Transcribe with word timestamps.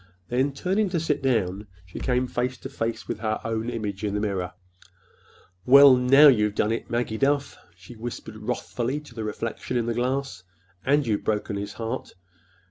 Then, 0.29 0.51
turning 0.51 0.89
to 0.89 0.99
sit 0.99 1.21
down, 1.21 1.67
she 1.85 1.99
came 1.99 2.25
face 2.25 2.57
to 2.57 2.69
face 2.69 3.07
with 3.07 3.19
her 3.19 3.39
own 3.43 3.69
image 3.69 4.03
in 4.03 4.15
the 4.15 4.19
mirror. 4.19 4.53
"Well, 5.63 5.95
now 5.95 6.27
you've 6.27 6.55
done 6.55 6.71
it, 6.71 6.89
Maggie 6.89 7.19
Duff," 7.19 7.55
she 7.75 7.93
whispered 7.95 8.37
wrathfully 8.37 8.99
to 9.01 9.13
the 9.13 9.23
reflection 9.23 9.77
in 9.77 9.85
the 9.85 9.93
glass. 9.93 10.41
"And 10.83 11.05
you've 11.05 11.23
broken 11.23 11.55
his 11.55 11.73
heart! 11.73 12.13